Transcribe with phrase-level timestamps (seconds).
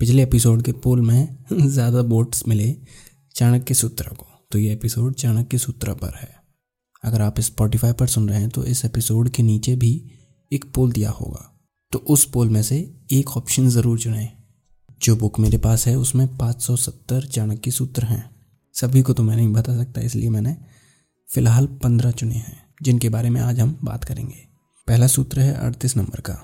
[0.00, 2.76] पिछले एपिसोड के पोल में ज़्यादा वोट्स मिले
[3.34, 6.28] चाणक्य सूत्र को। तो ये एपिसोड चाणक्य सूत्र पर है।
[7.04, 10.10] अगर आप स्पॉटिफाई पर सुन रहे हैं तो इस एपिसोड के नीचे भी
[10.52, 11.52] एक पोल दिया होगा।
[11.92, 12.78] तो उस पोल में से
[13.12, 14.32] एक ऑप्शन ज़रूर चुनें।
[15.02, 18.30] जो बुक मेरे पास है, उसमें 570 चाणक्य सूत्र हैं।
[18.74, 20.56] सभी को तो मैं नहीं बता सकता, इसलिए मैंने
[21.28, 24.46] फ़िलहाल पंद्रह चुने हैं, जिनके बारे में आज हम बात करेंगे।
[24.88, 26.42] पहला सूत्र है अड़तीस नंबर का,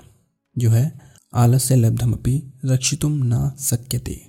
[0.55, 4.27] जो है आलस्य लब्धमपि रक्षितुम न सक्यते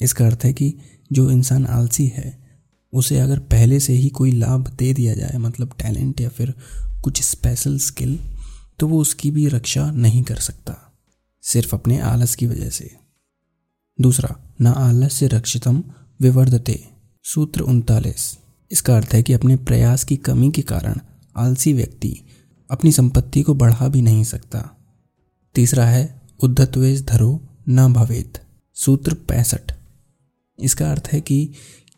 [0.00, 0.74] इसका अर्थ है कि
[1.12, 2.38] जो इंसान आलसी है,
[2.92, 6.54] उसे अगर पहले से ही कोई लाभ दे दिया जाए मतलब टैलेंट या फिर
[7.02, 8.18] कुछ स्पेशल स्किल
[8.78, 10.76] तो वो उसकी भी रक्षा नहीं कर सकता,
[11.42, 12.90] सिर्फ़ अपने आलस की वजह से।
[13.98, 15.82] दूसरा, न आलस्य रक्षितम
[16.20, 16.88] विवर्धते,
[17.24, 18.38] सूत्र उनतालीस।
[18.70, 20.94] इसका अर्थ है कि अपने प्रयास की कमी के कारण
[21.36, 22.16] आलसी व्यक्ति
[22.70, 24.68] अपनी संपत्ति को बढ़ा भी नहीं सकता।
[25.54, 28.38] तीसरा है उद्धत्वेश धरो, न भवेत।
[28.74, 29.72] सूत्र पैंसठ।
[30.60, 31.52] इसका अर्थ है कि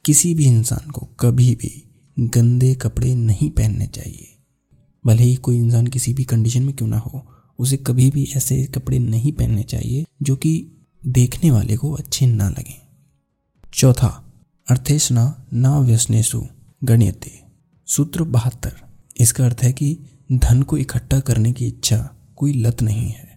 [0.04, 1.84] किसी भी इंसान को कभी भी
[2.18, 4.36] गंदे कपड़े नहीं पहनने चाहिए।
[5.06, 7.26] भले ही कोई इंसान किसी भी कंडीशन में क्यों ना हो,
[7.58, 10.72] उसे कभी भी ऐसे कपड़े नहीं पहनने चाहिए जो कि
[11.06, 12.82] देखने वाले को अच्छे ना लगे।
[13.74, 14.32] चौथा,
[14.70, 16.46] अर्थेशना ना व्यसनेसु
[16.84, 17.42] गण्यते।
[17.86, 18.72] सूत्र बहत्तर।
[19.20, 19.98] इसका अर्थ है कि
[20.32, 23.31] धन को इकट्ठा करने की इच्छा कोई लत नहीं है।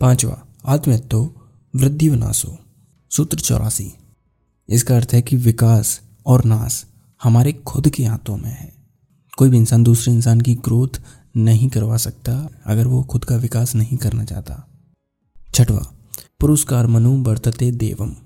[0.00, 2.58] पांचवा आत्महत्यो वृद्धि विनाशो।
[3.10, 3.92] सूत्र चौरासी।
[4.68, 6.84] इसका अर्थ है कि विकास और नाश
[7.22, 8.74] हमारे खुद के हाथों में है।
[9.38, 10.88] कोई भी इंसान दूसरे इंसान की ग्रोथ
[11.36, 14.68] नहीं करवा सकता अगर वो खुद का विकास नहीं करना चाहता।
[15.54, 15.92] छठवा,
[16.40, 18.16] पुरस्कार मनु वर्तते देवम।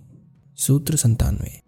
[0.56, 1.60] सूत्र संतानवे।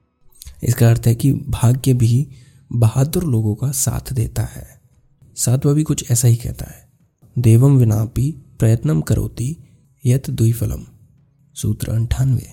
[0.62, 2.28] इसका अर्थ है कि भाग्य भी
[2.72, 4.80] बहादुर लोगों का साथ देता है।
[5.36, 6.88] सातवा भी कुछ ऐसा ही कहता है।
[7.38, 9.58] देवम विनापी प्रयत्नम करोती
[10.04, 10.84] यत द्विफलम
[11.56, 12.46] सूत्र अंठानवे।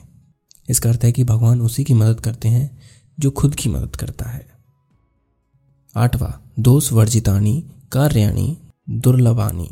[0.70, 2.80] इसका अर्थ है कि भगवान उसी की मदद करते हैं
[3.18, 4.46] जो खुद की मदद करता है।
[5.96, 8.58] आठवा, दोष वर्जितानी, कार्याणी,
[8.90, 9.70] दुर्लभानी,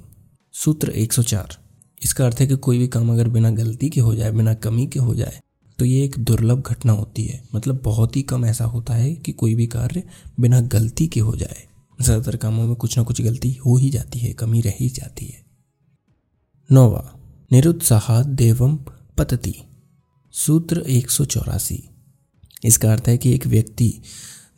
[0.53, 1.57] सूत्र 104
[2.01, 4.85] इसका अर्थ है कि कोई भी काम अगर बिना गलती के हो जाए, बिना कमी
[4.87, 5.39] के हो जाए
[5.79, 9.31] तो ये एक दुर्लभ घटना होती है। मतलब बहुत ही कम ऐसा होता है कि
[9.31, 10.03] कोई भी कार्य
[10.39, 11.63] बिना गलती के हो जाए।
[11.99, 15.25] ज़्यादातर कामों में कुछ ना कुछ गलती हो ही जाती है, कमी रह ही जाती
[15.25, 15.43] है।
[16.69, 17.03] नौवा
[17.51, 18.77] निरुत्साह देवम
[19.17, 19.53] पतति।
[20.31, 21.11] सूत्र एक
[22.63, 24.01] इसका अर्थ है कि एक व्यक्ति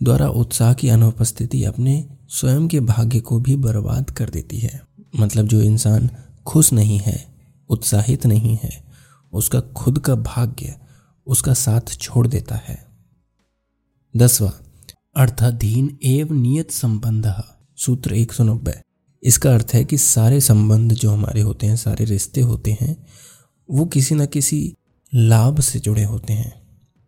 [0.03, 4.81] द्वारा उत्साह की अनुपस्थिति अपने स्वयं के भाग्य को भी बर्बाद कर देती है।
[5.19, 6.09] मतलब जो इंसान
[6.47, 7.35] खुश नहीं है,
[7.69, 8.83] उत्साहित नहीं है,
[9.33, 10.75] उसका खुद का भाग्य
[11.27, 12.87] उसका साथ छोड़ देता है।
[14.17, 14.53] दसवा,
[15.15, 17.43] अर्थाधीन एवं नियत संबंध।
[17.77, 18.90] सूत्र एक सौ नब्बे।
[19.23, 23.05] इसका अर्थ है कि सारे संबंध जो हमारे होते हैं, सारे रिश्ते होते हैं,
[23.71, 24.75] वो किसी न किसी
[25.15, 26.61] लाभ से जुड़े होते हैं।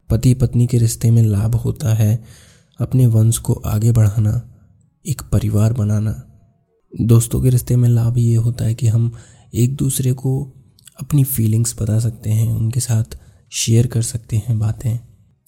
[0.09, 2.23] पति पत्नी के रिश्ते में लाभ होता है,
[2.79, 4.53] अपने वंश को आगे बढ़ाना,
[5.07, 6.23] एक परिवार बनाना।
[7.01, 9.13] दोस्तों के रिश्ते में लाभ ये होता है कि हम
[9.53, 10.53] एक दूसरे को
[11.01, 13.19] अपनी फीलिंग्स बता सकते हैं, उनके साथ
[13.51, 14.99] शेयर कर सकते हैं बातें,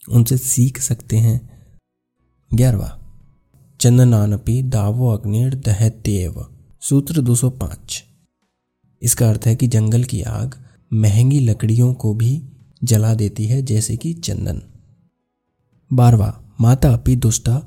[0.10, 1.50] उनसे सीख सकते हैं।
[2.54, 3.00] ग्यारहवा,
[3.80, 6.55] चंदनानपी दावो अग्निर दहत्यव।
[6.86, 7.96] सूत्र 205
[9.02, 10.56] इसका अर्थ है कि जंगल की आग
[10.92, 12.44] महँगी लकड़ियों को भी
[12.82, 14.62] जला देती है, जैसे कि चंदन।
[15.92, 16.28] बारवा,
[16.62, 17.58] माता अपी दुष्टा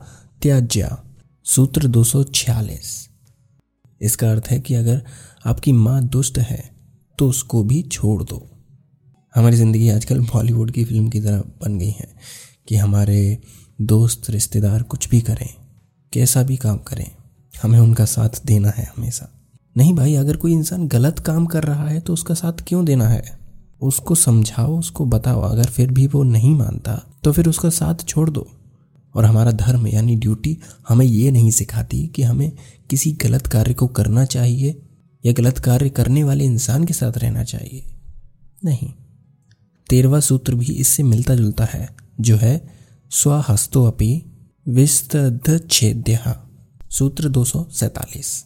[0.43, 1.03] त्याज्या,
[1.47, 3.09] सूत्र 246
[4.01, 5.03] इसका अर्थ है कि अगर
[5.47, 6.63] आपकी माँ दुष्ट है
[7.19, 8.47] तो उसको भी छोड़ दो।
[9.35, 12.09] हमारी ज़िंदगी आजकल बॉलीवुड की फ़िल्म की तरह बन गई है
[12.69, 13.39] कि हमारे
[13.79, 15.49] दोस्त, रिश्तेदार कुछ भी करें,
[16.13, 17.11] कैसा भी काम करें
[17.63, 19.29] हमें उनका साथ देना है हमेशा।
[19.77, 23.09] नहीं भाई, अगर कोई इंसान गलत काम कर रहा है तो उसका साथ क्यों देना
[23.09, 23.39] है?
[23.81, 28.31] उसको समझाओ, उसको बताओ। अगर फिर भी वो नहीं मानता तो फिर उसका साथ छोड़
[28.31, 28.49] दो।
[29.15, 30.59] और हमारा धर्म यानी ड्यूटी
[30.89, 32.53] हमें ये नहीं सिखाती कि हमें
[32.91, 34.83] किसी गलत कार्य को करना चाहिए
[35.27, 37.85] या गलत कार्य करने वाले इंसान के साथ रहना चाहिए।
[38.65, 38.93] नहीं।
[39.91, 42.69] तेरवा सूत्र भी इससे मिलता जुलता है, जो है
[43.11, 44.25] स्वहस्तो अपी
[44.69, 46.19] विस्तृत छेद्य
[46.91, 48.45] सूत्र दो सौ सैंतालीस।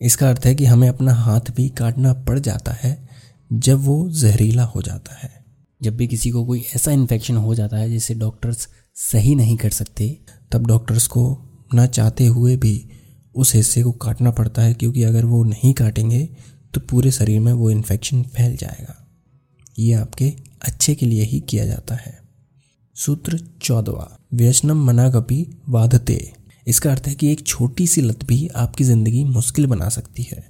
[0.00, 3.08] इसका अर्थ है कि हमें अपना हाथ भी काटना पड़ जाता है
[3.52, 5.44] जब वो जहरीला हो जाता है।
[5.82, 9.70] जब भी किसी को कोई ऐसा इन्फेक्शन हो जाता है जिसे डॉक्टर्स सही नहीं कर
[9.70, 10.18] सकते,
[10.52, 11.38] तब डॉक्टर्स को
[11.74, 12.90] ना चाहते हुए भी
[13.34, 16.28] उस हिस्से को काटना पड़ता है क्योंकि अगर वो नहीं काटेंगे
[16.74, 19.08] तो पूरे शरीर में वो इन्फेक्शन फैल जाएगा।
[19.78, 22.18] ये आपके अच्छे के लिए ही किया जाता है।
[22.94, 26.32] सूत्र चौदवा। व्यसनम मनागपी वादते।
[26.66, 30.44] इसका अर्थ है कि एक छोटी सी लत भी आपकी ज़िंदगी मुश्किल बना सकती है।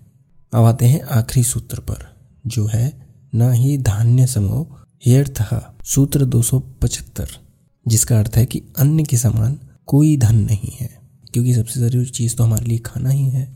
[0.52, 2.04] अब आते हैं आखिरी सूत्र पर,
[2.44, 2.92] जो है,
[3.32, 4.66] न ही धान्य समो
[5.04, 7.38] हेयर था सूत्र 275
[7.86, 10.88] जिसका अर्थ है कि अन्य के समान कोई धन नहीं है,
[11.26, 13.48] क्योंकि सबसे ज़रूरी चीज़ तो हमारे लिए खाना ही है,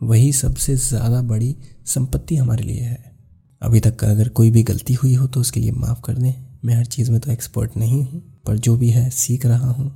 [0.00, 1.54] वही सबसे ज़्यादा बड़ी
[1.86, 3.12] संपत्ति हमारे लिए है।
[3.62, 6.34] अभी तक अगर कोई भी गलती हुई हो तो उसके लिए माफ़ कर दें,
[6.64, 9.92] मैं हर चीज़ में तो एक्सपर्ट नहीं हूँ, पर जो भी है, सीख रहा हूँ।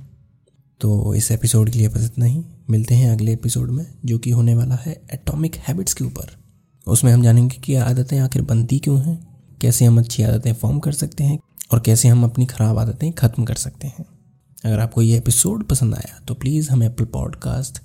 [0.81, 4.31] तो इस एपिसोड के लिए बस इतना ही। मिलते हैं अगले एपिसोड में, जो कि
[4.31, 6.29] होने वाला है एटॉमिक हैबिट्स के ऊपर।
[6.87, 9.17] उसमें हम जानेंगे कि आदतें आखिर बनती क्यों हैं,
[9.61, 11.39] कैसे हम अच्छी आदतें फॉर्म कर सकते हैं,
[11.71, 14.05] और कैसे हम अपनी ख़राब आदतें ख़त्म कर सकते हैं।
[14.65, 17.81] अगर आपको ये एपिसोड पसंद आया तो प्लीज़ हमें एप्पल पॉडकास्ट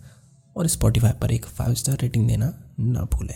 [0.57, 3.35] और स्पॉटिफाई पर एक फाइव स्टार रेटिंग देना ना भूलें।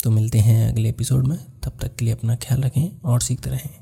[0.00, 3.50] तो मिलते हैं अगले एपिसोड में, तब तक के लिए अपना ख्याल रखें और सीखते
[3.50, 3.79] रहें।